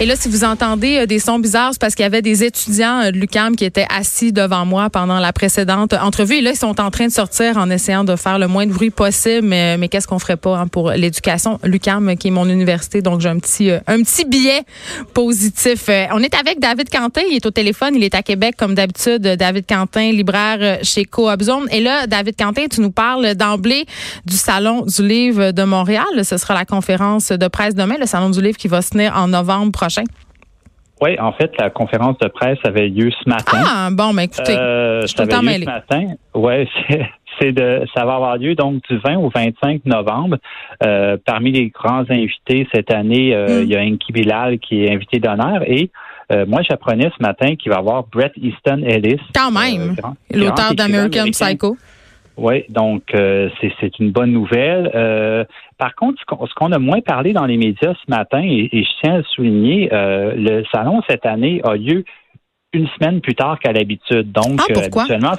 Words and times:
Et 0.00 0.06
là, 0.06 0.16
si 0.16 0.30
vous 0.30 0.42
entendez 0.42 1.00
euh, 1.00 1.06
des 1.06 1.18
sons 1.18 1.38
bizarres, 1.38 1.70
c'est 1.72 1.80
parce 1.80 1.94
qu'il 1.94 2.02
y 2.02 2.06
avait 2.06 2.22
des 2.22 2.44
étudiants 2.44 3.02
euh, 3.02 3.10
de 3.10 3.18
l'UCAM 3.18 3.56
qui 3.56 3.66
étaient 3.66 3.86
assis 3.94 4.32
devant 4.32 4.64
moi 4.64 4.88
pendant 4.88 5.18
la 5.18 5.34
précédente 5.34 5.92
entrevue. 5.92 6.36
Et 6.36 6.40
là, 6.40 6.52
ils 6.52 6.56
sont 6.56 6.80
en 6.80 6.90
train 6.90 7.08
de 7.08 7.12
sortir 7.12 7.58
en 7.58 7.68
essayant 7.68 8.04
de 8.04 8.16
faire 8.16 8.38
le 8.38 8.48
moins 8.48 8.64
de 8.66 8.72
bruit 8.72 8.88
possible. 8.88 9.46
Mais, 9.46 9.88
qu'est-ce 9.90 10.06
qu'on 10.06 10.18
ferait 10.18 10.38
pas 10.38 10.56
hein, 10.56 10.66
pour 10.66 10.92
l'éducation? 10.92 11.60
L'UCAM, 11.62 12.16
qui 12.16 12.28
est 12.28 12.30
mon 12.30 12.48
université, 12.48 13.02
donc 13.02 13.20
j'ai 13.20 13.28
un 13.28 13.38
petit, 13.38 13.70
euh, 13.70 13.80
un 13.86 14.02
petit 14.02 14.24
billet 14.24 14.62
positif. 15.12 15.90
on 16.12 16.22
est 16.22 16.34
avec 16.34 16.58
David 16.58 16.88
Quentin. 16.88 17.22
Il 17.30 17.36
est 17.36 17.44
au 17.44 17.50
téléphone. 17.50 17.96
Il 17.96 18.04
est 18.04 18.14
à 18.14 18.22
Québec, 18.22 18.54
comme 18.56 18.74
d'habitude. 18.74 19.20
David 19.20 19.66
Quentin, 19.68 20.10
libraire 20.10 20.78
chez 20.82 21.04
Coop 21.04 21.42
Zone. 21.42 21.68
Et 21.70 21.80
là, 21.80 22.06
David 22.06 22.34
Quentin, 22.38 22.64
tu 22.70 22.80
nous 22.80 22.92
parles 22.92 23.34
d'emblée 23.34 23.84
du 24.24 24.36
Salon 24.36 24.86
du 24.86 25.06
livre 25.06 25.50
de 25.50 25.64
Montréal. 25.64 26.06
Ce 26.22 26.38
sera 26.38 26.54
la 26.54 26.64
conférence 26.64 27.28
de 27.28 27.48
presse 27.48 27.74
demain, 27.74 27.96
le 28.00 28.06
Salon 28.06 28.30
du 28.30 28.40
livre 28.40 28.56
qui 28.56 28.68
va 28.68 28.80
se 28.80 28.90
tenir 28.90 29.17
en 29.18 29.28
novembre 29.28 29.72
prochain? 29.72 30.04
Oui, 31.00 31.18
en 31.20 31.32
fait, 31.32 31.52
la 31.58 31.70
conférence 31.70 32.18
de 32.18 32.28
presse 32.28 32.58
avait 32.64 32.88
lieu 32.88 33.10
ce 33.10 33.28
matin. 33.28 33.62
Ah, 33.64 33.88
bon, 33.92 34.12
mais 34.12 34.24
écoutez, 34.24 34.56
euh, 34.56 35.06
je 35.06 35.14
tout 35.14 35.22
ce 35.30 35.64
matin. 35.64 36.14
Oui, 36.34 36.68
c'est 37.40 37.52
de, 37.52 37.84
ça 37.94 38.04
va 38.04 38.14
avoir 38.14 38.36
lieu 38.36 38.56
donc 38.56 38.82
du 38.88 38.98
20 38.98 39.16
au 39.18 39.30
25 39.30 39.86
novembre. 39.86 40.38
Euh, 40.82 41.16
parmi 41.24 41.52
les 41.52 41.68
grands 41.68 42.04
invités 42.10 42.66
cette 42.74 42.92
année, 42.92 43.32
euh, 43.32 43.60
hmm. 43.60 43.62
il 43.62 43.68
y 43.68 43.76
a 43.76 43.80
Inky 43.80 44.12
Bilal 44.12 44.58
qui 44.58 44.84
est 44.84 44.92
invité 44.92 45.20
d'honneur 45.20 45.62
et 45.66 45.90
euh, 46.30 46.44
moi, 46.46 46.60
j'apprenais 46.68 47.10
ce 47.16 47.22
matin 47.22 47.56
qu'il 47.56 47.70
va 47.70 47.76
y 47.76 47.78
avoir 47.78 48.04
Brett 48.04 48.32
Easton 48.36 48.82
Ellis. 48.84 49.20
Quand 49.34 49.50
même, 49.50 49.96
l'auteur 50.32 50.74
d'American 50.74 51.30
Psycho. 51.30 51.76
Oui, 52.38 52.64
donc 52.68 53.02
euh, 53.14 53.50
c'est 53.80 53.98
une 53.98 54.12
bonne 54.12 54.30
nouvelle. 54.30 54.90
Euh, 54.94 55.44
par 55.76 55.96
contre, 55.96 56.20
ce 56.20 56.54
qu'on 56.54 56.70
a 56.70 56.78
moins 56.78 57.00
parlé 57.00 57.32
dans 57.32 57.46
les 57.46 57.56
médias 57.56 57.94
ce 57.94 58.10
matin, 58.10 58.40
et, 58.42 58.68
je 58.72 59.00
tiens 59.02 59.14
à 59.14 59.16
le 59.18 59.24
souligner, 59.24 59.92
euh, 59.92 60.34
le 60.36 60.64
salon 60.72 61.02
cette 61.08 61.26
année 61.26 61.60
a 61.64 61.74
lieu 61.74 62.04
une 62.72 62.86
semaine 62.88 63.20
plus 63.20 63.34
tard 63.34 63.58
qu'à 63.58 63.72
l'habitude. 63.72 64.30
Donc, 64.30 64.60
ah, 64.60 64.72
pourquoi? 64.72 65.02
habituellement, 65.02 65.34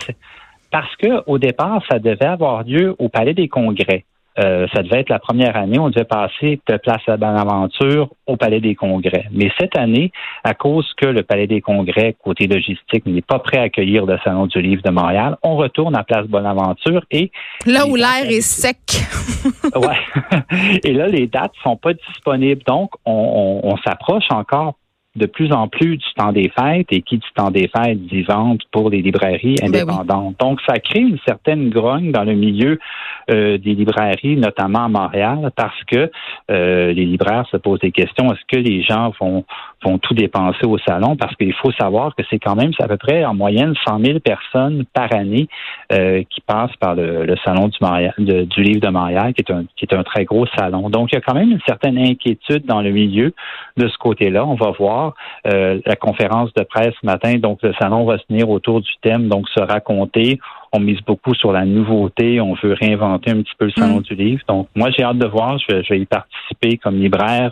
parce 0.71 0.93
que 0.97 1.23
au 1.25 1.37
départ, 1.37 1.81
ça 1.89 1.99
devait 1.99 2.25
avoir 2.25 2.63
lieu 2.63 2.93
au 2.99 3.07
Palais 3.07 3.33
des 3.33 3.47
Congrès. 3.47 4.03
Euh, 4.39 4.67
ça 4.73 4.83
devait 4.83 5.01
être 5.01 5.09
la 5.09 5.19
première 5.19 5.55
année. 5.57 5.79
On 5.79 5.89
devait 5.89 6.05
passer 6.05 6.59
de 6.67 6.77
Place 6.77 7.01
à 7.07 7.17
Bonaventure 7.17 8.09
au 8.25 8.37
Palais 8.37 8.61
des 8.61 8.75
Congrès. 8.75 9.25
Mais 9.31 9.51
cette 9.59 9.77
année, 9.77 10.11
à 10.43 10.53
cause 10.53 10.91
que 10.95 11.05
le 11.05 11.23
Palais 11.23 11.47
des 11.47 11.61
Congrès, 11.61 12.15
côté 12.23 12.47
logistique, 12.47 13.05
n'est 13.05 13.21
pas 13.21 13.39
prêt 13.39 13.57
à 13.57 13.63
accueillir 13.63 14.05
le 14.05 14.17
Salon 14.23 14.47
du 14.47 14.61
Livre 14.61 14.81
de 14.83 14.91
Montréal, 14.91 15.37
on 15.43 15.55
retourne 15.55 15.95
à 15.95 16.03
Place 16.03 16.27
Bonaventure 16.27 17.03
et... 17.11 17.31
Là 17.65 17.85
où 17.85 17.95
l'air 17.95 18.29
est 18.29 18.41
sec. 18.41 18.77
ouais. 19.75 20.79
et 20.83 20.93
là, 20.93 21.07
les 21.07 21.27
dates 21.27 21.53
sont 21.63 21.75
pas 21.75 21.93
disponibles. 21.93 22.63
Donc, 22.65 22.91
on 23.05 23.75
s'approche 23.83 24.29
encore 24.29 24.75
de 25.19 25.27
plus 25.27 25.51
en 25.51 25.67
plus 25.67 25.97
du 25.97 26.13
temps 26.15 26.31
des 26.31 26.49
fêtes 26.49 26.87
et 26.89 27.01
qui 27.03 27.17
du 27.17 27.27
temps 27.35 27.51
des 27.51 27.67
fêtes 27.67 28.01
dit 28.07 28.23
vente 28.23 28.61
pour 28.71 28.89
les 28.89 29.01
librairies 29.01 29.55
ben 29.61 29.67
indépendantes. 29.67 30.35
Donc, 30.39 30.59
ça 30.67 30.79
crée 30.79 31.01
une 31.01 31.19
certaine 31.27 31.69
grogne 31.69 32.11
dans 32.11 32.23
le 32.23 32.33
milieu 32.33 32.79
euh, 33.29 33.59
des 33.59 33.75
librairies, 33.75 34.37
notamment 34.37 34.85
à 34.85 34.87
Montréal, 34.87 35.51
parce 35.55 35.83
que 35.83 36.09
euh, 36.49 36.93
les 36.93 37.05
libraires 37.05 37.45
se 37.51 37.57
posent 37.57 37.81
des 37.81 37.91
questions. 37.91 38.33
Est-ce 38.33 38.45
que 38.47 38.59
les 38.59 38.81
gens 38.81 39.13
vont, 39.19 39.45
vont 39.83 39.97
tout 39.97 40.13
dépenser 40.13 40.65
au 40.65 40.77
salon? 40.79 41.15
Parce 41.15 41.35
qu'il 41.35 41.53
faut 41.53 41.71
savoir 41.71 42.15
que 42.15 42.23
c'est 42.29 42.39
quand 42.39 42.55
même 42.55 42.71
à 42.79 42.87
peu 42.87 42.97
près 42.97 43.25
en 43.25 43.33
moyenne 43.33 43.73
100 43.87 44.03
000 44.03 44.19
personnes 44.19 44.85
par 44.93 45.13
année 45.13 45.47
euh, 45.91 46.23
qui 46.29 46.41
passent 46.41 46.75
par 46.79 46.95
le, 46.95 47.35
salon 47.43 47.69
du, 47.69 48.45
du 48.45 48.63
livre 48.63 48.81
de 48.81 48.89
Montréal, 48.89 49.33
qui 49.33 49.41
est, 49.41 49.51
un, 49.51 49.65
qui 49.75 49.85
est 49.85 49.93
un 49.93 50.03
très 50.03 50.25
gros 50.25 50.45
salon. 50.57 50.89
Donc, 50.89 51.11
il 51.11 51.15
y 51.15 51.17
a 51.17 51.21
quand 51.21 51.33
même 51.33 51.51
une 51.51 51.61
certaine 51.67 51.97
inquiétude 51.97 52.65
dans 52.65 52.81
le 52.81 52.91
milieu 52.91 53.33
de 53.77 53.87
ce 53.87 53.97
côté-là. 53.97 54.45
On 54.45 54.55
va 54.55 54.71
voir 54.71 55.15
euh, 55.47 55.79
la 55.85 55.95
conférence 55.95 56.53
de 56.53 56.63
presse 56.63 56.93
ce 57.01 57.05
matin. 57.05 57.35
Donc, 57.35 57.59
le 57.63 57.73
salon 57.79 58.05
va 58.05 58.17
se 58.17 58.23
tenir 58.25 58.49
autour 58.49 58.81
du 58.81 58.91
thème, 59.01 59.27
donc 59.27 59.47
se 59.49 59.61
raconter. 59.61 60.39
On 60.71 60.79
mise 60.79 61.01
beaucoup 61.01 61.33
sur 61.33 61.51
la 61.51 61.65
nouveauté. 61.65 62.39
On 62.41 62.53
veut 62.53 62.73
réinventer 62.73 63.31
un 63.31 63.41
petit 63.41 63.55
peu 63.57 63.65
le 63.65 63.71
salon 63.71 63.99
mm. 63.99 64.03
du 64.03 64.15
livre. 64.15 64.41
Donc, 64.47 64.67
moi, 64.75 64.89
j'ai 64.95 65.03
hâte 65.03 65.17
de 65.17 65.27
voir. 65.27 65.57
Je 65.57 65.75
vais, 65.89 65.99
y 65.99 66.05
participer 66.05 66.77
comme 66.77 66.95
libraire. 66.99 67.51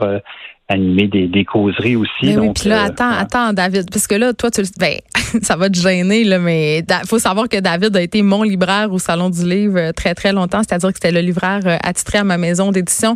Animer 0.69 1.07
des, 1.07 1.27
des 1.29 1.45
causeries 1.45 1.95
aussi. 1.95 2.11
Mais 2.23 2.37
oui, 2.37 2.49
puis 2.53 2.67
là, 2.67 2.83
euh, 2.83 2.87
attends, 2.87 3.09
attends, 3.09 3.53
David, 3.53 3.89
parce 3.89 4.05
que 4.05 4.15
là, 4.15 4.33
toi, 4.33 4.51
tu 4.51 4.63
ben, 4.77 4.97
ça 5.41 5.55
va 5.55 5.69
te 5.69 5.79
gêner, 5.79 6.25
là, 6.25 6.39
mais 6.39 6.79
il 6.79 7.07
faut 7.07 7.19
savoir 7.19 7.47
que 7.47 7.55
David 7.55 7.95
a 7.95 8.01
été 8.01 8.21
mon 8.21 8.43
libraire 8.43 8.91
au 8.91 8.99
Salon 8.99 9.29
du 9.29 9.47
Livre 9.47 9.79
euh, 9.79 9.91
très, 9.93 10.13
très 10.13 10.33
longtemps, 10.33 10.63
c'est-à-dire 10.67 10.89
que 10.89 10.95
c'était 11.01 11.13
le 11.13 11.21
libraire 11.21 11.61
euh, 11.65 11.77
attitré 11.81 12.17
à 12.17 12.25
ma 12.25 12.37
maison 12.37 12.73
d'édition. 12.73 13.15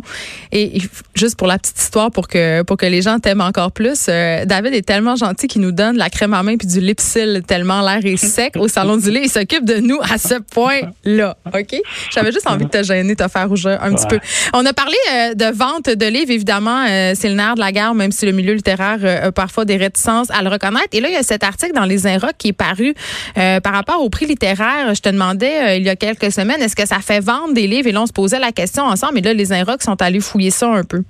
Et 0.50 0.80
juste 1.14 1.36
pour 1.36 1.46
la 1.46 1.58
petite 1.58 1.78
histoire, 1.78 2.10
pour 2.10 2.26
que, 2.26 2.62
pour 2.62 2.78
que 2.78 2.86
les 2.86 3.02
gens 3.02 3.18
t'aiment 3.18 3.42
encore 3.42 3.72
plus, 3.72 4.06
David 4.06 4.72
est 4.72 4.86
tellement 4.86 5.16
gentil 5.16 5.46
qu'il 5.46 5.60
nous 5.60 5.72
donne 5.72 5.98
la 5.98 6.08
crème 6.08 6.32
à 6.32 6.42
main 6.42 6.56
puis 6.56 6.66
du 6.66 6.80
lipsil 6.80 7.42
tellement 7.46 7.82
l'air 7.82 8.00
est 8.02 8.16
sec 8.16 8.56
au 8.56 8.66
Salon 8.66 8.96
du 8.96 9.10
Livre. 9.10 9.24
Il 9.24 9.30
s'occupe 9.30 9.66
de 9.66 9.76
nous 9.76 9.98
à 10.00 10.16
ce 10.16 10.40
point-là, 10.40 11.36
OK? 11.54 11.76
J'avais 12.10 12.32
juste 12.32 12.48
envie 12.48 12.64
de 12.64 12.70
te 12.70 12.82
gêner, 12.82 13.14
de 13.14 13.22
te 13.22 13.28
faire 13.28 13.46
rougir 13.46 13.78
un 13.82 13.92
petit 13.92 14.06
peu. 14.06 14.18
On 14.54 14.64
a 14.64 14.72
parlé 14.72 14.96
de 15.34 15.54
vente 15.54 15.90
de 15.90 16.06
livres, 16.06 16.30
évidemment, 16.30 16.86
c'est 17.14 17.28
le 17.28 17.34
de 17.54 17.60
la 17.60 17.72
guerre, 17.72 17.94
même 17.94 18.12
si 18.12 18.26
le 18.26 18.32
milieu 18.32 18.54
littéraire 18.54 18.98
euh, 19.02 19.28
a 19.28 19.32
parfois 19.32 19.64
des 19.64 19.76
réticences 19.76 20.30
à 20.30 20.42
le 20.42 20.48
reconnaître. 20.48 20.88
Et 20.92 21.00
là, 21.00 21.08
il 21.08 21.14
y 21.14 21.16
a 21.16 21.22
cet 21.22 21.44
article 21.44 21.72
dans 21.74 21.84
les 21.84 22.06
Inrocks 22.06 22.36
qui 22.38 22.48
est 22.48 22.52
paru 22.52 22.94
euh, 23.36 23.60
par 23.60 23.72
rapport 23.72 24.02
au 24.02 24.08
prix 24.08 24.26
littéraire. 24.26 24.94
Je 24.94 25.00
te 25.00 25.08
demandais 25.08 25.62
euh, 25.62 25.76
il 25.76 25.82
y 25.82 25.88
a 25.88 25.96
quelques 25.96 26.32
semaines, 26.32 26.60
est-ce 26.62 26.76
que 26.76 26.86
ça 26.86 27.00
fait 27.00 27.20
vendre 27.20 27.54
des 27.54 27.66
livres? 27.66 27.88
Et 27.88 27.92
là, 27.92 28.02
on 28.02 28.06
se 28.06 28.12
posait 28.12 28.38
la 28.38 28.52
question 28.52 28.84
ensemble. 28.84 29.18
Et 29.18 29.22
là, 29.22 29.34
les 29.34 29.52
Inrocks 29.52 29.82
sont 29.82 30.00
allés 30.00 30.20
fouiller 30.20 30.50
ça 30.50 30.68
un 30.68 30.84
peu. 30.84 31.02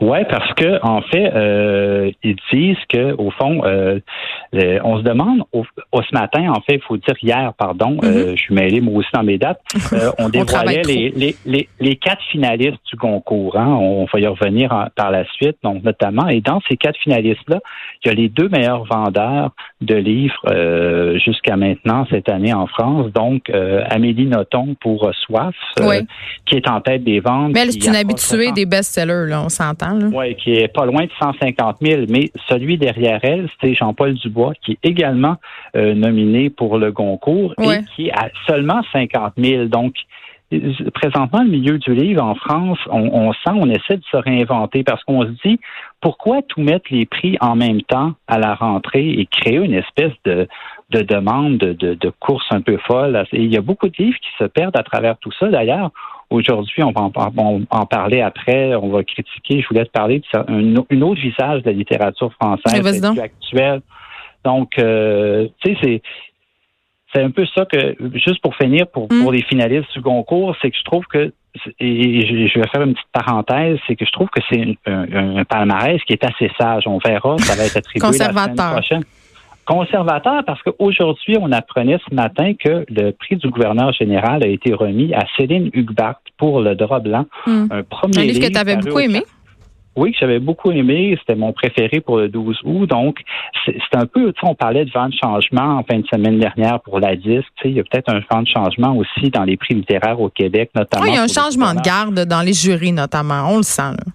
Oui, 0.00 0.18
parce 0.28 0.52
que 0.54 0.80
en 0.82 1.00
fait, 1.02 1.32
euh, 1.34 2.10
ils 2.22 2.36
disent 2.52 2.76
que 2.88 3.14
au 3.16 3.30
fond, 3.30 3.62
euh, 3.64 4.00
on 4.52 4.98
se 4.98 5.02
demande 5.02 5.42
au, 5.52 5.64
ce 5.92 6.14
matin, 6.14 6.50
en 6.50 6.60
fait, 6.60 6.74
il 6.74 6.82
faut 6.82 6.96
dire 6.96 7.14
hier, 7.22 7.52
pardon, 7.56 7.96
euh, 8.02 8.30
mhm. 8.30 8.36
je 8.36 8.42
suis 8.42 8.54
mêlé 8.54 8.80
moi 8.80 8.98
aussi 8.98 9.08
dans 9.12 9.22
mes 9.22 9.38
dates. 9.38 9.60
on 10.18 10.28
dévoilait 10.28 10.82
les, 10.82 11.36
les, 11.46 11.68
les, 11.80 11.96
quatre 11.96 12.22
finalistes 12.30 12.80
du 12.90 12.96
concours. 12.96 13.56
Hein, 13.56 13.68
on 13.68 14.06
va 14.12 14.20
y 14.20 14.26
revenir 14.26 14.88
par 14.96 15.10
la 15.10 15.24
suite, 15.32 15.56
donc 15.62 15.82
notamment. 15.82 16.28
Et 16.28 16.40
dans 16.40 16.60
ces 16.68 16.76
quatre 16.76 16.98
finalistes-là, 16.98 17.60
il 18.04 18.08
y 18.08 18.10
a 18.10 18.14
les 18.14 18.28
deux 18.28 18.48
meilleurs 18.48 18.84
vendeurs 18.84 19.50
de 19.80 19.94
livres 19.94 21.18
jusqu'à 21.24 21.56
maintenant 21.56 22.06
cette 22.10 22.28
année 22.28 22.52
en 22.52 22.66
France. 22.66 23.12
Donc 23.12 23.50
Amélie 23.90 24.26
Nothomb 24.26 24.74
pour 24.80 25.10
Soif, 25.14 25.54
qui 26.46 26.56
est 26.56 26.68
en 26.68 26.80
tête 26.80 27.04
des 27.04 27.20
ventes. 27.20 27.52
Mais 27.52 27.60
elle 27.60 27.70
est 27.70 27.86
une 27.86 27.96
habituée 27.96 28.52
des 28.52 28.66
best-sellers, 28.66 29.26
là, 29.28 29.42
on 29.42 29.48
s'entend. 29.48 29.73
Oui, 30.14 30.34
qui 30.36 30.54
est 30.54 30.68
pas 30.68 30.86
loin 30.86 31.04
de 31.04 31.10
150 31.20 31.76
000, 31.80 32.02
mais 32.08 32.30
celui 32.48 32.78
derrière 32.78 33.20
elle, 33.22 33.48
c'est 33.60 33.74
Jean-Paul 33.74 34.14
Dubois, 34.14 34.52
qui 34.62 34.72
est 34.72 34.78
également 34.88 35.36
euh, 35.76 35.94
nominé 35.94 36.50
pour 36.50 36.78
le 36.78 36.92
Goncourt 36.92 37.54
et 37.60 37.84
qui 37.94 38.10
à 38.10 38.28
seulement 38.46 38.82
50 38.92 39.34
000. 39.36 39.66
Donc, 39.66 39.94
présentement, 40.94 41.42
le 41.42 41.50
milieu 41.50 41.78
du 41.78 41.94
livre 41.94 42.22
en 42.22 42.34
France, 42.34 42.78
on, 42.90 43.32
sent, 43.32 43.52
on 43.54 43.68
essaie 43.68 43.96
de 43.96 44.04
se 44.10 44.16
réinventer 44.16 44.84
parce 44.84 45.02
qu'on 45.04 45.22
se 45.22 45.32
dit 45.44 45.58
pourquoi 46.00 46.42
tout 46.42 46.60
mettre 46.60 46.86
les 46.90 47.06
prix 47.06 47.36
en 47.40 47.56
même 47.56 47.82
temps 47.82 48.12
à 48.28 48.38
la 48.38 48.54
rentrée 48.54 49.08
et 49.08 49.26
créer 49.26 49.56
une 49.56 49.74
espèce 49.74 50.12
de, 50.24 50.46
demande 50.90 51.58
de, 51.58 51.94
de, 51.94 52.10
course 52.20 52.46
un 52.50 52.60
peu 52.60 52.76
folle? 52.76 53.24
il 53.32 53.52
y 53.52 53.56
a 53.56 53.62
beaucoup 53.62 53.88
de 53.88 53.96
livres 53.96 54.18
qui 54.18 54.30
se 54.38 54.44
perdent 54.44 54.76
à 54.76 54.82
travers 54.82 55.16
tout 55.18 55.32
ça. 55.32 55.48
D'ailleurs, 55.48 55.90
Aujourd'hui, 56.34 56.82
on 56.82 56.90
va 56.90 57.02
en, 57.02 57.86
parler 57.86 58.20
après, 58.20 58.74
on 58.74 58.88
va 58.88 59.04
critiquer. 59.04 59.60
Je 59.60 59.68
voulais 59.68 59.84
te 59.84 59.90
parler 59.90 60.20
d'un 60.32 60.76
autre 61.02 61.20
visage 61.20 61.62
de 61.62 61.70
la 61.70 61.72
littérature 61.72 62.32
française 62.32 63.04
actuelle. 63.18 63.80
Donc, 64.44 64.72
euh, 64.78 65.46
tu 65.62 65.74
sais, 65.74 65.78
c'est 65.82 66.02
c'est 67.14 67.22
un 67.22 67.30
peu 67.30 67.46
ça 67.54 67.64
que, 67.66 67.94
juste 68.14 68.42
pour 68.42 68.56
finir, 68.56 68.88
pour, 68.88 69.04
mm. 69.04 69.22
pour 69.22 69.30
les 69.30 69.42
finalistes 69.42 69.92
du 69.92 70.02
concours, 70.02 70.56
c'est 70.60 70.72
que 70.72 70.76
je 70.76 70.82
trouve 70.82 71.04
que, 71.06 71.32
et 71.78 72.48
je 72.48 72.58
vais 72.58 72.66
faire 72.66 72.82
une 72.82 72.94
petite 72.94 73.12
parenthèse, 73.12 73.78
c'est 73.86 73.94
que 73.94 74.04
je 74.04 74.10
trouve 74.10 74.28
que 74.30 74.40
c'est 74.50 74.76
un, 74.86 75.44
palmarès 75.44 76.02
qui 76.02 76.14
est 76.14 76.24
assez 76.24 76.50
sage. 76.58 76.88
On 76.88 76.98
verra, 76.98 77.38
ça 77.38 77.54
va 77.54 77.64
être 77.64 77.76
attribué 77.76 78.04
la 78.04 78.12
semaine 78.12 78.56
prochaine 78.56 79.04
conservateur 79.64 80.44
parce 80.44 80.62
qu'aujourd'hui, 80.62 81.36
on 81.40 81.52
apprenait 81.52 81.98
ce 82.08 82.14
matin 82.14 82.52
que 82.54 82.84
le 82.88 83.12
prix 83.12 83.36
du 83.36 83.48
gouverneur 83.48 83.92
général 83.92 84.42
a 84.42 84.48
été 84.48 84.72
remis 84.74 85.14
à 85.14 85.24
Céline 85.36 85.70
Hugbart 85.72 86.20
pour 86.36 86.60
le 86.60 86.74
drap 86.74 87.00
blanc. 87.00 87.26
Hmm. 87.46 87.66
Un 87.70 87.82
premier 87.82 88.18
un 88.18 88.24
livre 88.24 88.40
que 88.40 88.52
tu 88.52 88.58
avais 88.58 88.76
beaucoup 88.76 89.00
aimé? 89.00 89.22
Oui, 89.96 90.10
que 90.10 90.18
j'avais 90.18 90.40
beaucoup 90.40 90.72
aimé. 90.72 91.16
C'était 91.20 91.36
mon 91.36 91.52
préféré 91.52 92.00
pour 92.00 92.18
le 92.18 92.28
12 92.28 92.58
août. 92.64 92.86
Donc, 92.86 93.20
c'est 93.64 93.76
un 93.94 94.06
peu, 94.06 94.32
tu 94.32 94.40
sais, 94.40 94.46
on 94.46 94.54
parlait 94.56 94.84
de 94.84 94.90
vent 94.90 95.08
de 95.08 95.14
changement 95.14 95.78
en 95.78 95.84
fin 95.84 96.00
de 96.00 96.06
semaine 96.12 96.40
dernière 96.40 96.80
pour 96.80 96.98
la 96.98 97.14
disque. 97.14 97.46
Tu 97.56 97.62
sais, 97.62 97.70
il 97.70 97.76
y 97.76 97.80
a 97.80 97.84
peut-être 97.84 98.08
un 98.08 98.20
vent 98.30 98.42
de 98.42 98.48
changement 98.48 98.96
aussi 98.96 99.30
dans 99.30 99.44
les 99.44 99.56
prix 99.56 99.74
littéraires 99.74 100.20
au 100.20 100.30
Québec, 100.30 100.70
notamment. 100.74 101.04
Oui, 101.04 101.10
il 101.12 101.14
y 101.14 101.18
a 101.18 101.22
un 101.22 101.28
changement 101.28 101.74
de 101.74 101.80
garde 101.80 102.24
dans 102.24 102.42
les 102.42 102.52
jurys, 102.52 102.92
notamment. 102.92 103.46
On 103.50 103.58
le 103.58 103.62
sent, 103.62 103.82
là. 103.82 104.12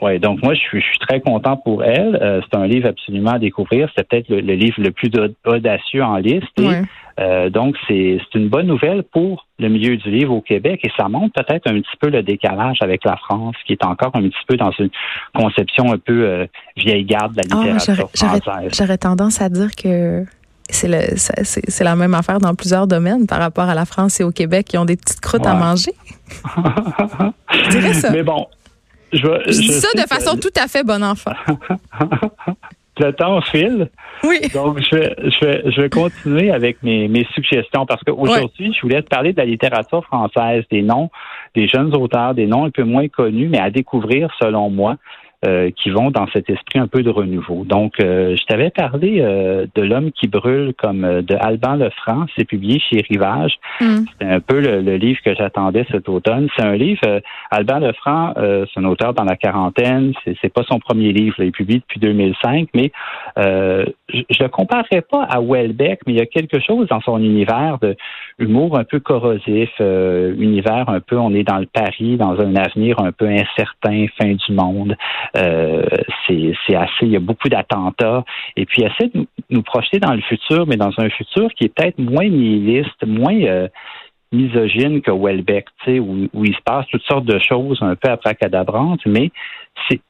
Oui, 0.00 0.18
donc 0.20 0.42
moi, 0.42 0.54
je 0.54 0.60
suis, 0.60 0.82
très 1.00 1.20
content 1.20 1.56
pour 1.56 1.82
elle. 1.84 2.18
Euh, 2.22 2.40
c'est 2.42 2.56
un 2.56 2.66
livre 2.66 2.88
absolument 2.88 3.32
à 3.32 3.38
découvrir. 3.38 3.88
C'est 3.96 4.06
peut-être 4.06 4.28
le, 4.28 4.40
livre 4.40 4.76
le 4.78 4.90
plus 4.90 5.10
audacieux 5.44 6.02
en 6.02 6.16
liste. 6.16 6.58
Et 6.58 6.82
Euh, 7.18 7.50
donc, 7.50 7.76
c'est 7.88 8.20
une 8.34 8.48
bonne 8.48 8.66
nouvelle 8.66 9.02
pour 9.02 9.46
le 9.58 9.68
milieu 9.68 9.96
du 9.96 10.10
livre 10.10 10.32
au 10.32 10.40
Québec 10.40 10.80
et 10.84 10.90
ça 10.96 11.08
montre 11.08 11.34
peut-être 11.34 11.66
un 11.68 11.74
petit 11.80 11.96
peu 12.00 12.10
le 12.10 12.22
décalage 12.22 12.78
avec 12.80 13.04
la 13.04 13.16
France, 13.16 13.56
qui 13.66 13.72
est 13.72 13.84
encore 13.84 14.12
un 14.14 14.22
petit 14.22 14.44
peu 14.46 14.56
dans 14.56 14.70
une 14.78 14.90
conception 15.34 15.92
un 15.92 15.98
peu 15.98 16.24
euh, 16.24 16.46
vieille 16.76 17.04
garde 17.04 17.32
de 17.32 17.38
la 17.38 17.42
ah, 17.50 17.56
littérature 17.56 18.08
française. 18.14 18.72
J'aurais 18.72 18.98
tendance 18.98 19.40
à 19.40 19.48
dire 19.48 19.74
que 19.74 20.24
c'est 20.70 21.16
c'est 21.16 21.84
la 21.84 21.96
même 21.96 22.14
affaire 22.14 22.38
dans 22.38 22.54
plusieurs 22.54 22.86
domaines 22.86 23.26
par 23.26 23.38
rapport 23.38 23.68
à 23.68 23.74
la 23.74 23.86
France 23.86 24.20
et 24.20 24.24
au 24.24 24.30
Québec 24.30 24.66
qui 24.68 24.78
ont 24.78 24.84
des 24.84 24.96
petites 24.96 25.20
croûtes 25.20 25.46
à 25.46 25.54
manger. 25.54 25.92
je 27.50 27.70
dirais 27.70 27.94
ça. 27.94 28.10
Mais 28.10 28.22
bon, 28.22 28.46
je, 29.12 29.18
je, 29.18 29.50
dis 29.50 29.72
ça 29.72 29.88
de 29.94 30.06
façon 30.08 30.36
tout 30.36 30.52
à 30.56 30.68
fait 30.68 30.84
bon 30.84 31.02
enfant. 31.02 31.32
le 32.98 33.12
temps 33.12 33.40
file. 33.40 33.88
Oui. 34.24 34.40
Donc, 34.52 34.80
je 34.80 34.96
vais, 34.96 35.14
je 35.18 35.44
vais, 35.44 35.70
je 35.70 35.82
vais 35.82 35.88
continuer 35.88 36.50
avec 36.50 36.82
mes, 36.82 37.08
mes 37.08 37.24
suggestions 37.32 37.86
parce 37.86 38.02
qu'aujourd'hui, 38.02 38.72
je 38.74 38.80
voulais 38.82 39.02
te 39.02 39.08
parler 39.08 39.32
de 39.32 39.38
la 39.38 39.44
littérature 39.44 40.04
française, 40.04 40.64
des 40.70 40.82
noms 40.82 41.10
des 41.54 41.66
jeunes 41.66 41.94
auteurs, 41.94 42.34
des 42.34 42.46
noms 42.46 42.64
un 42.64 42.70
peu 42.70 42.84
moins 42.84 43.08
connus, 43.08 43.48
mais 43.48 43.58
à 43.58 43.70
découvrir 43.70 44.30
selon 44.38 44.70
moi. 44.70 44.96
Euh, 45.46 45.70
qui 45.70 45.90
vont 45.90 46.10
dans 46.10 46.26
cet 46.32 46.50
esprit 46.50 46.80
un 46.80 46.88
peu 46.88 47.04
de 47.04 47.10
renouveau. 47.10 47.62
Donc, 47.64 48.00
euh, 48.00 48.34
je 48.34 48.44
t'avais 48.46 48.70
parlé 48.70 49.20
euh, 49.20 49.66
de 49.76 49.82
L'homme 49.82 50.10
qui 50.10 50.26
brûle 50.26 50.74
comme 50.76 51.22
de 51.22 51.36
Alban 51.38 51.76
Lefranc. 51.76 52.26
C'est 52.36 52.44
publié 52.44 52.80
chez 52.80 53.02
Rivage. 53.08 53.52
Mm. 53.80 53.98
C'est 54.20 54.26
un 54.28 54.40
peu 54.40 54.58
le, 54.58 54.96
livre 54.96 55.20
que 55.24 55.32
j'attendais 55.36 55.86
cet 55.92 56.08
automne. 56.08 56.48
C'est 56.56 56.64
un 56.64 56.74
livre, 56.74 57.20
Alban 57.52 57.78
Lefranc, 57.78 58.34
c'est 58.36 58.80
un 58.80 58.84
auteur 58.86 59.14
dans 59.14 59.22
la 59.22 59.36
quarantaine. 59.36 60.12
C'est, 60.24 60.36
c'est 60.42 60.52
pas 60.52 60.64
son 60.64 60.80
premier 60.80 61.12
livre. 61.12 61.36
il 61.38 61.46
est 61.46 61.50
publié 61.52 61.78
depuis 61.78 62.00
2005, 62.00 62.70
mais 62.74 62.90
je 63.36 63.42
ne 63.42 64.42
le 64.42 64.48
comparerais 64.48 65.02
pas 65.02 65.22
à 65.22 65.40
Welbeck, 65.40 66.00
mais 66.08 66.14
il 66.14 66.18
y 66.18 66.20
a 66.20 66.26
quelque 66.26 66.58
chose 66.58 66.88
dans 66.88 67.00
son 67.00 67.18
univers 67.18 67.78
de 67.80 67.94
humour 68.40 68.76
un 68.76 68.82
peu 68.82 68.98
corrosif, 68.98 69.70
univers 69.78 70.88
un 70.88 70.98
peu, 70.98 71.16
on 71.16 71.32
est 71.32 71.44
dans 71.44 71.58
le 71.58 71.66
Paris, 71.66 72.16
dans 72.16 72.40
un 72.40 72.56
avenir 72.56 72.98
un 72.98 73.12
peu 73.12 73.28
incertain, 73.28 74.06
fin 74.20 74.32
du 74.32 74.52
monde. 74.52 74.96
Euh, 75.36 75.84
c'est 76.26 76.74
assez, 76.74 77.02
il 77.02 77.10
y 77.10 77.16
a 77.16 77.20
beaucoup 77.20 77.48
d'attentats. 77.48 78.24
Et 78.56 78.66
puis, 78.66 78.82
essaie 78.82 79.10
de 79.14 79.26
nous, 79.50 79.62
projeter 79.62 79.98
dans 79.98 80.14
le 80.14 80.20
futur, 80.22 80.66
mais 80.66 80.76
dans 80.76 80.92
un 80.98 81.08
futur 81.10 81.48
qui 81.54 81.64
est 81.64 81.74
peut-être 81.74 81.98
moins 81.98 82.28
nihiliste, 82.28 83.06
moins 83.06 83.40
euh, 83.42 83.68
misogyne 84.32 85.00
que 85.00 85.10
Welbeck, 85.10 85.66
où, 85.86 86.28
où 86.32 86.44
il 86.44 86.54
se 86.54 86.62
passe 86.64 86.86
toutes 86.90 87.04
sortes 87.04 87.24
de 87.24 87.38
choses 87.38 87.78
un 87.82 87.94
peu 87.94 88.10
après 88.10 88.34
cadabrantes, 88.34 89.00
mais 89.06 89.30
c'est, 89.88 90.00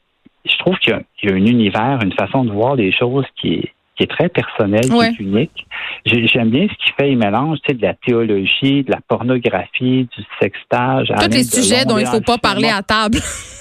je 0.45 0.57
trouve 0.59 0.77
qu'il 0.79 0.93
y, 0.93 1.29
a 1.29 1.33
un 1.33 1.37
univers, 1.37 1.99
une 2.03 2.13
façon 2.13 2.45
de 2.45 2.51
voir 2.51 2.75
les 2.75 2.93
choses 2.93 3.27
qui 3.41 3.55
est, 3.55 3.73
qui 3.97 4.05
est 4.05 4.11
très 4.11 4.29
personnel, 4.29 4.83
qui 4.83 4.97
est 4.97 5.21
unique. 5.21 5.67
J'aime 6.07 6.51
bien 6.51 6.69
ce 6.69 6.75
qu'il 6.85 6.95
fait. 6.99 7.11
Il 7.11 7.19
mélange 7.19 7.59
de 7.69 7.83
la 7.83 7.95
théologie, 7.95 8.85
de 8.85 8.91
la 8.91 9.01
pornographie, 9.07 10.09
du 10.17 10.25
sextage. 10.41 11.09
Tous 11.09 11.31
les 11.31 11.43
sujets 11.43 11.85
dont 11.85 11.99
il 11.99 12.05
ne 12.05 12.09
faut 12.09 12.21
pas 12.21 12.39
parler 12.39 12.69
à 12.69 12.83
table. 12.83 13.19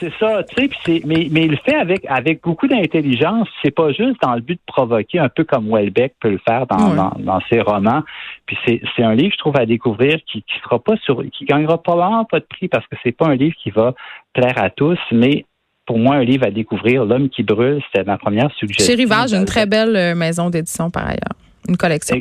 c'est 0.00 0.12
ça, 0.18 0.42
tu 0.44 0.68
sais, 0.84 1.02
mais, 1.04 1.28
mais 1.30 1.44
il 1.44 1.52
le 1.52 1.56
fait 1.56 1.74
avec, 1.74 2.04
avec 2.08 2.42
beaucoup 2.42 2.66
d'intelligence. 2.66 3.48
C'est 3.62 3.70
pas 3.70 3.92
juste 3.92 4.20
dans 4.22 4.34
le 4.34 4.40
but 4.40 4.54
de 4.54 4.72
provoquer, 4.72 5.18
un 5.18 5.28
peu 5.28 5.44
comme 5.44 5.68
Welbeck 5.68 6.14
peut 6.20 6.30
le 6.30 6.40
faire 6.46 6.66
dans, 6.66 7.12
dans, 7.18 7.40
ses 7.50 7.60
romans. 7.60 8.02
Puis 8.46 8.56
c'est 8.66 9.02
un 9.02 9.14
livre, 9.14 9.32
je 9.32 9.38
trouve, 9.38 9.56
à 9.56 9.66
découvrir 9.66 10.18
qui, 10.26 10.42
qui 10.42 10.58
sera 10.62 10.78
pas 10.78 10.96
sur, 11.04 11.22
qui 11.32 11.44
gagnera 11.44 11.82
probablement 11.82 12.24
pas 12.24 12.40
de 12.40 12.46
prix 12.46 12.68
parce 12.68 12.86
que 12.86 12.96
c'est 13.02 13.12
pas 13.12 13.26
un 13.26 13.34
livre 13.34 13.54
qui 13.62 13.70
va 13.70 13.94
plaire 14.32 14.58
à 14.58 14.70
tous, 14.70 14.98
mais 15.10 15.44
pour 15.86 15.98
moi, 15.98 16.16
un 16.16 16.24
livre 16.24 16.46
à 16.46 16.50
découvrir, 16.50 17.04
L'homme 17.04 17.28
qui 17.28 17.42
brûle, 17.42 17.82
c'était 17.86 18.04
ma 18.04 18.18
première 18.18 18.50
suggestion. 18.52 18.86
Chez 18.86 18.94
Rivage, 18.94 19.32
une 19.32 19.44
très 19.44 19.66
belle 19.66 19.96
euh, 19.96 20.14
maison 20.14 20.50
d'édition 20.50 20.90
par 20.90 21.06
ailleurs. 21.06 21.34
Une 21.68 21.76
collection. 21.76 22.20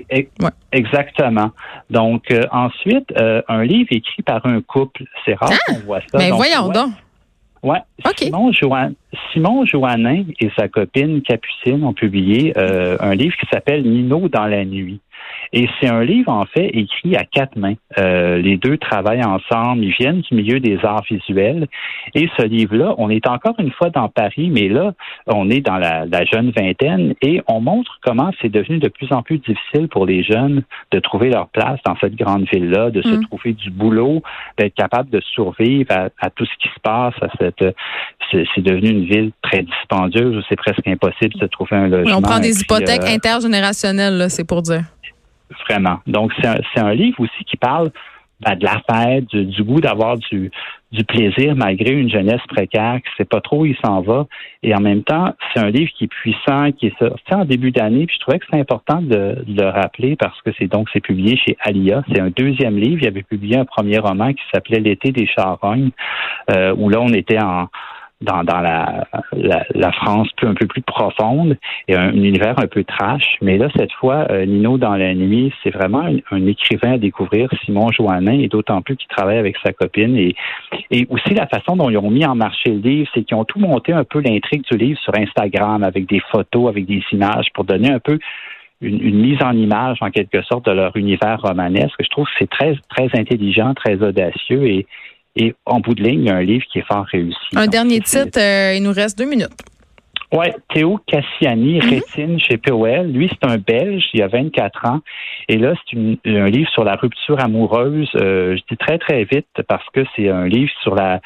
Exactement. 0.72 1.52
Donc, 1.90 2.30
euh, 2.31 2.44
ensuite, 2.52 3.12
euh, 3.19 3.42
un 3.48 3.64
livre 3.64 3.88
écrit 3.92 4.22
par 4.22 4.46
un 4.46 4.62
couple. 4.62 5.04
C'est 5.25 5.34
rare 5.34 5.52
ah! 5.52 5.57
qu'on 5.68 5.80
voit 5.80 6.02
ça. 6.02 6.18
Mais 6.18 6.30
voyons 6.30 6.69
donc. 6.69 6.92
Oui. 7.63 7.78
Simon, 8.18 8.52
Simon 9.31 9.66
Joannin 9.66 10.24
et 10.40 10.50
sa 10.58 10.68
copine 10.68 11.22
Capucine 11.22 11.84
ont 11.84 11.94
publié 11.94 12.54
euh, 12.58 12.98
un 13.00 13.13
livre 13.13 13.36
qui 13.38 13.46
s'appelle 13.52 13.84
Nino 13.84 14.28
dans 14.30 14.48
la 14.48 14.66
nuit. 14.66 15.00
Et 15.53 15.68
c'est 15.80 15.88
un 15.88 16.03
livre, 16.03 16.31
en 16.31 16.45
fait, 16.45 16.69
écrit 16.74 17.15
à 17.15 17.25
quatre 17.25 17.57
mains. 17.57 17.74
Euh, 17.98 18.38
les 18.38 18.57
deux 18.57 18.77
travaillent 18.77 19.24
ensemble, 19.24 19.83
ils 19.83 19.92
viennent 19.92 20.21
du 20.21 20.36
milieu 20.36 20.59
des 20.62 20.80
arts 20.83 21.03
visuels. 21.09 21.68
Et 22.15 22.30
ce 22.38 22.44
livre-là, 22.44 22.95
on 22.98 23.09
est 23.09 23.27
encore 23.27 23.56
une 23.59 23.71
fois 23.71 23.89
dans 23.89 24.07
Paris, 24.07 24.50
mais 24.50 24.69
là, 24.69 24.94
on 25.27 25.50
est 25.50 25.59
dans 25.59 25.77
la, 25.77 26.06
jeune 26.31 26.51
vingtaine 26.51 27.15
et 27.21 27.42
on 27.48 27.59
montre 27.59 28.00
comment 28.03 28.31
c'est 28.42 28.50
devenu 28.50 28.80
de 28.80 28.88
plus 28.88 29.12
en 29.12 29.24
plus 29.24 29.39
difficile 29.39 29.89
pour 29.89 30.06
les 30.06 30.24
jeunes 30.24 30.63
de 30.92 31.00
trouver 31.00 31.30
leur 31.30 31.50
place 31.50 31.80
dans 31.86 31.97
cette 32.00 32.15
grande 32.15 32.45
ville-là, 32.54 32.92
de 32.92 33.01
se 33.01 33.09
mm. 33.09 33.25
trouver 33.25 33.54
du 33.54 33.69
boulot, 33.71 34.21
d'être 34.57 34.75
capable 34.75 35.09
de 35.09 35.19
survivre 35.19 35.92
à, 35.92 36.30
tout 36.30 36.45
ce 36.45 36.51
qui 36.62 36.69
se 36.74 36.80
passe. 36.81 37.15
À 37.21 37.27
cette, 37.39 37.75
c'est, 38.31 38.62
devenu 38.62 38.89
une 38.89 39.06
ville 39.06 39.31
très 39.42 39.63
dispendieuse 39.63 40.38
où 40.38 40.42
c'est 40.47 40.56
presque 40.56 40.88
impossible 40.88 41.33
de 41.39 41.47
trouver 41.47 41.75
un 41.75 41.88
logement. 41.88 42.18
On 42.18 42.21
prend 42.21 42.39
des 42.39 42.62
hypothèques 42.62 43.04
euh, 43.04 43.15
intergénérationnelles, 43.15 44.30
c'est 44.30 44.47
pour 44.47 44.62
dire. 44.62 44.83
Vraiment. 45.68 46.00
Donc, 46.07 46.31
c'est 46.42 46.80
un, 46.80 46.94
livre 46.94 47.19
aussi 47.19 47.44
qui 47.45 47.57
parle 47.57 47.89
ben, 48.42 48.56
de 48.56 48.65
la 48.65 48.81
fête, 48.89 49.27
du, 49.27 49.63
goût 49.63 49.81
d'avoir 49.81 50.18
du, 50.18 50.51
du 50.92 51.06
plaisir 51.06 51.56
malgré 51.56 51.92
une 51.92 52.09
jeunesse 52.09 52.42
précaire 52.48 52.98
qui 52.98 53.09
sait 53.18 53.25
pas 53.25 53.39
trop 53.39 53.62
où 53.62 53.65
il 53.65 53.77
s'en 53.83 54.01
va. 54.01 54.25
Et 54.63 54.75
en 54.75 54.81
même 54.81 55.03
temps, 55.03 55.33
c'est 55.53 55.62
un 55.62 55.69
livre 55.69 55.92
qui 55.98 56.06
est 56.06 56.07
puissant, 56.07 56.71
qui 56.71 56.88
est 56.88 56.98
sorti 57.00 57.33
en 57.33 57.45
début 57.45 57.71
d'année. 57.71 58.06
Puis 58.07 58.15
je 58.15 58.21
trouvais 58.21 58.39
que 58.39 58.45
c'est 58.51 58.59
important 58.59 59.01
de, 59.01 59.44
le 59.48 59.69
rappeler 59.69 60.15
parce 60.15 60.39
que 60.42 60.51
c'est 60.57 60.68
donc 60.68 60.89
c'est 60.92 61.01
publié 61.01 61.38
chez 61.38 61.56
Alia. 61.62 62.04
C'est 62.12 62.19
un 62.19 62.30
deuxième 62.30 62.77
livre. 62.77 63.00
Il 63.01 63.07
avait 63.07 63.24
publié 63.24 63.57
un 63.57 63.65
premier 63.65 64.00
roman 64.00 64.33
qui 64.33 64.44
s'appelait 64.54 64.80
L'été 64.80 65.12
des 65.12 65.27
charognes, 65.27 65.92
euh, 66.50 66.74
où 66.75 66.89
là 66.89 67.00
on 67.00 67.09
était 67.09 67.42
en 67.42 67.68
dans, 68.21 68.44
dans 68.44 68.59
la, 68.59 69.07
la, 69.33 69.91
France 69.91 70.29
plus, 70.38 70.47
un 70.47 70.53
peu 70.53 70.68
plus 70.68 70.81
profonde 70.81 71.57
et 71.88 71.95
un, 71.95 72.12
univers 72.13 72.57
un 72.59 72.68
peu 72.68 72.83
trash. 72.83 73.38
Mais 73.41 73.57
là, 73.57 73.68
cette 73.75 73.91
fois, 73.94 74.27
euh, 74.29 74.45
Nino 74.45 74.77
dans 74.77 74.95
la 74.95 75.13
nuit, 75.13 75.53
c'est 75.63 75.71
vraiment 75.71 76.03
un, 76.31 76.45
écrivain 76.45 76.94
à 76.94 76.97
découvrir, 76.97 77.50
Simon 77.65 77.91
Joannin, 77.91 78.39
et 78.39 78.47
d'autant 78.47 78.81
plus 78.81 78.95
qu'il 78.95 79.07
travaille 79.07 79.38
avec 79.38 79.56
sa 79.65 79.73
copine. 79.73 80.15
Et, 80.18 80.35
et 80.91 81.07
aussi 81.09 81.33
la 81.33 81.47
façon 81.47 81.75
dont 81.75 81.89
ils 81.89 81.97
ont 81.97 82.12
mis 82.12 82.25
en 82.25 82.35
marché 82.35 82.69
le 82.69 82.79
livre, 82.79 83.09
c'est 83.13 83.23
qu'ils 83.23 83.38
ont 83.38 83.45
tout 83.45 83.59
monté 83.59 83.94
un 83.94 84.03
peu 84.03 84.19
l'intrigue 84.19 84.63
du 84.71 84.77
livre 84.77 85.00
sur 85.00 85.13
Instagram 85.18 85.83
avec 85.83 86.07
des 86.07 86.21
photos, 86.31 86.69
avec 86.69 86.85
des 86.85 87.03
images 87.12 87.47
pour 87.53 87.63
donner 87.63 87.91
un 87.91 88.00
peu 88.00 88.19
une, 88.81 89.01
une, 89.01 89.19
mise 89.19 89.41
en 89.44 89.51
image 89.51 89.97
en 90.01 90.09
quelque 90.09 90.41
sorte 90.44 90.65
de 90.65 90.71
leur 90.71 90.95
univers 90.95 91.39
romanesque. 91.41 91.95
Je 92.00 92.09
trouve 92.09 92.25
que 92.25 92.31
c'est 92.39 92.50
très 92.50 92.75
très 92.89 93.09
intelligent, 93.19 93.73
très 93.73 94.01
audacieux 94.01 94.65
et, 94.68 94.88
et 95.36 95.56
en 95.66 95.80
bout 95.80 95.95
de 95.95 96.04
ligne, 96.04 96.22
il 96.22 96.28
y 96.28 96.30
a 96.30 96.36
un 96.36 96.44
livre 96.44 96.66
qui 96.72 96.80
est 96.80 96.86
fort 96.88 97.06
réussi. 97.06 97.38
Un 97.56 97.68
dernier 97.68 98.00
titre, 98.01 98.39
euh, 98.39 98.75
il 98.75 98.83
nous 98.83 98.94
reste 98.94 99.18
deux 99.18 99.25
minutes. 99.25 99.50
Oui, 100.33 100.45
Théo 100.74 100.97
Cassiani, 101.07 101.76
mhm. 101.76 101.90
Rétine 101.90 102.40
chez 102.40 102.57
POL. 102.57 103.07
Lui, 103.07 103.30
c'est 103.30 103.50
un 103.50 103.57
Belge, 103.57 104.04
il 104.14 104.21
a 104.21 104.28
24 104.28 104.85
ans. 104.85 105.00
Et 105.50 105.57
là, 105.57 105.73
c'est 105.90 105.97
un 106.26 106.45
livre 106.45 106.69
sur 106.71 106.85
la 106.85 106.95
rupture 106.95 107.40
amoureuse. 107.42 108.09
Euh, 108.16 108.56
je 108.56 108.61
dis 108.69 108.78
très, 108.78 108.97
très 108.97 109.26
vite 109.26 109.47
parce 109.68 109.85
que 109.94 110.06
c'est 110.16 110.30
un 110.30 110.47
livre 110.47 110.71
sur 110.83 110.95
la 110.95 111.19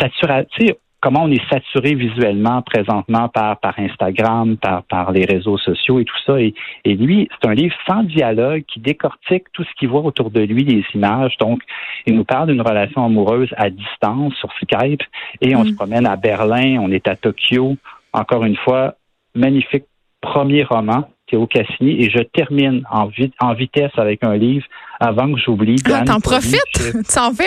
saturation 0.00 0.74
comment 1.00 1.24
on 1.24 1.30
est 1.30 1.48
saturé 1.48 1.94
visuellement 1.94 2.62
présentement 2.62 3.28
par, 3.28 3.58
par 3.60 3.78
Instagram, 3.78 4.56
par, 4.56 4.82
par 4.84 5.12
les 5.12 5.24
réseaux 5.24 5.58
sociaux 5.58 6.00
et 6.00 6.04
tout 6.04 6.16
ça. 6.26 6.40
Et, 6.40 6.54
et 6.84 6.94
lui, 6.94 7.28
c'est 7.30 7.48
un 7.48 7.54
livre 7.54 7.74
sans 7.86 8.02
dialogue 8.02 8.64
qui 8.66 8.80
décortique 8.80 9.44
tout 9.52 9.64
ce 9.64 9.70
qu'il 9.78 9.88
voit 9.88 10.02
autour 10.02 10.30
de 10.30 10.40
lui, 10.40 10.64
les 10.64 10.84
images. 10.94 11.36
Donc, 11.38 11.62
il 12.06 12.14
nous 12.14 12.24
parle 12.24 12.48
d'une 12.48 12.62
relation 12.62 13.04
amoureuse 13.04 13.50
à 13.56 13.70
distance 13.70 14.34
sur 14.34 14.50
Skype 14.62 15.02
et 15.40 15.54
on 15.54 15.64
mm. 15.64 15.68
se 15.68 15.74
promène 15.74 16.06
à 16.06 16.16
Berlin, 16.16 16.78
on 16.80 16.90
est 16.90 17.06
à 17.06 17.14
Tokyo. 17.14 17.76
Encore 18.12 18.44
une 18.44 18.56
fois, 18.56 18.94
magnifique 19.34 19.84
premier 20.20 20.64
roman. 20.64 21.08
Théo 21.30 21.46
Cassini, 21.46 22.02
et 22.02 22.08
je 22.08 22.20
termine 22.20 22.84
en, 22.90 23.10
en 23.40 23.52
vitesse 23.52 23.90
avec 23.98 24.24
un 24.24 24.34
livre 24.38 24.64
avant 24.98 25.30
que 25.30 25.38
j'oublie. 25.38 25.76
Ah, 25.92 26.02
t'en 26.02 26.20
profites? 26.20 26.58
Tu 26.74 27.18
en 27.18 27.32
fais, 27.34 27.44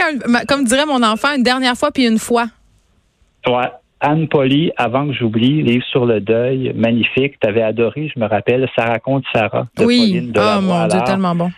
comme 0.47 0.65
dirait 0.65 0.85
mon 0.85 1.01
enfant, 1.01 1.29
une 1.35 1.41
dernière 1.41 1.75
fois 1.75 1.89
puis 1.89 2.05
une 2.05 2.19
fois. 2.19 2.45
Ouais. 3.47 3.69
Anne 4.03 4.27
Polly, 4.27 4.71
avant 4.77 5.07
que 5.07 5.13
j'oublie, 5.13 5.61
livre 5.61 5.85
sur 5.85 6.05
le 6.07 6.19
deuil, 6.19 6.73
magnifique. 6.75 7.39
Tu 7.39 7.47
avais 7.47 7.61
adoré, 7.61 8.11
je 8.13 8.19
me 8.19 8.25
rappelle, 8.25 8.67
Ça 8.75 8.85
raconte 8.85 9.23
Sarah 9.33 9.67
de 9.77 9.85
oui. 9.85 9.99
Pauline 9.99 10.31
de 10.31 10.39
oh, 10.39 10.61
mon 10.61 10.87
Dieu, 10.87 10.99
tellement 11.05 11.35
bon. 11.35 11.51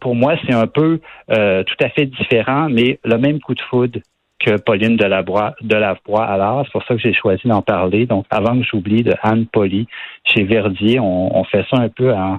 Pour 0.00 0.14
moi, 0.14 0.36
c'est 0.46 0.54
un 0.54 0.66
peu 0.66 1.00
euh, 1.30 1.64
tout 1.64 1.84
à 1.84 1.90
fait 1.90 2.06
différent, 2.06 2.68
mais 2.70 2.98
le 3.04 3.18
même 3.18 3.40
coup 3.40 3.54
de 3.54 3.60
foudre 3.60 4.00
que 4.38 4.58
Pauline 4.58 4.96
de 4.96 5.04
la 5.04 5.22
de 5.22 5.74
Alors, 5.74 6.62
c'est 6.64 6.72
pour 6.72 6.84
ça 6.84 6.94
que 6.94 7.00
j'ai 7.00 7.14
choisi 7.14 7.46
d'en 7.48 7.62
parler. 7.62 8.06
Donc, 8.06 8.26
avant 8.30 8.58
que 8.58 8.64
j'oublie, 8.64 9.02
de 9.02 9.14
Anne 9.22 9.46
Polly 9.46 9.86
chez 10.24 10.44
Verdier, 10.44 11.00
on, 11.00 11.44
fait 11.44 11.64
ça 11.70 11.78
un 11.78 11.88
peu 11.88 12.12
en, 12.12 12.38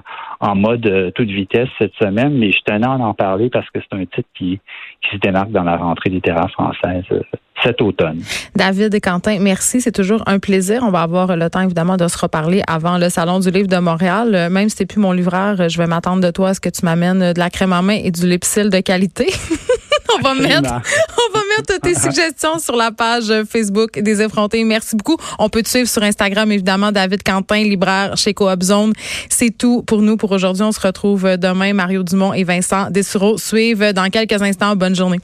mode 0.54 0.86
euh, 0.86 1.10
toute 1.10 1.28
vitesse 1.28 1.68
cette 1.78 1.94
semaine, 2.00 2.36
mais 2.38 2.52
je 2.52 2.58
tenais 2.64 2.86
à 2.86 2.90
en 2.90 3.14
parler 3.14 3.50
parce 3.50 3.68
que 3.70 3.80
c'est 3.80 3.96
un 3.96 4.04
titre 4.04 4.28
qui, 4.34 4.60
qui 5.02 5.16
se 5.16 5.20
démarque 5.20 5.50
dans 5.50 5.64
la 5.64 5.76
rentrée 5.76 6.10
littéraire 6.10 6.50
française 6.50 7.04
euh, 7.12 7.20
cet 7.64 7.82
automne. 7.82 8.20
David 8.54 8.94
et 8.94 9.00
Quentin, 9.00 9.38
merci. 9.40 9.80
C'est 9.80 9.92
toujours 9.92 10.22
un 10.26 10.38
plaisir. 10.38 10.82
On 10.84 10.90
va 10.90 11.02
avoir 11.02 11.36
le 11.36 11.50
temps, 11.50 11.60
évidemment, 11.60 11.96
de 11.96 12.06
se 12.06 12.16
reparler 12.16 12.62
avant 12.68 12.98
le 12.98 13.08
Salon 13.08 13.40
du 13.40 13.50
livre 13.50 13.68
de 13.68 13.78
Montréal. 13.78 14.34
Euh, 14.34 14.48
même 14.48 14.68
si 14.68 14.76
t'es 14.76 14.86
plus 14.86 15.00
mon 15.00 15.12
livreur, 15.12 15.68
je 15.68 15.78
vais 15.78 15.86
m'attendre 15.86 16.22
de 16.22 16.30
toi 16.30 16.50
à 16.50 16.54
ce 16.54 16.60
que 16.60 16.68
tu 16.68 16.84
m'amènes 16.84 17.32
de 17.32 17.38
la 17.38 17.50
crème 17.50 17.72
en 17.72 17.82
main 17.82 17.98
et 18.02 18.10
du 18.10 18.28
lipsil 18.28 18.70
de 18.70 18.80
qualité. 18.80 19.26
on 20.18 20.20
va 20.22 20.34
mettre, 20.34 20.72
on 20.72 21.32
va 21.32 21.40
mettre 21.56 21.80
tes 21.80 21.94
suggestions 21.94 22.58
sur 22.58 22.76
la 22.76 22.90
page 22.90 23.32
Facebook 23.50 23.98
des 23.98 24.22
effrontés. 24.22 24.64
Merci 24.64 24.96
beaucoup. 24.96 25.16
On 25.38 25.48
peut 25.48 25.62
te 25.62 25.68
suivre 25.68 25.88
sur 25.88 26.02
Instagram, 26.02 26.50
évidemment, 26.52 26.92
David 26.92 27.22
Quentin, 27.22 27.62
libraire 27.62 28.16
chez 28.16 28.34
Coop 28.34 28.62
Zone. 28.62 28.92
C'est 29.28 29.56
tout 29.56 29.82
pour 29.82 30.02
nous 30.02 30.16
pour 30.16 30.32
aujourd'hui. 30.32 30.62
On 30.62 30.72
se 30.72 30.80
retrouve 30.80 31.36
demain. 31.36 31.72
Mario 31.72 32.02
Dumont 32.02 32.32
et 32.32 32.44
Vincent 32.44 32.90
Dessureau 32.90 33.38
suivent 33.38 33.92
dans 33.92 34.08
quelques 34.10 34.40
instants. 34.42 34.76
Bonne 34.76 34.96
journée. 34.96 35.20